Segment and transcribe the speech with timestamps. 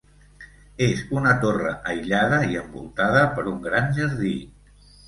[0.85, 4.37] És una torre aïllada i envoltada per un gran jardí.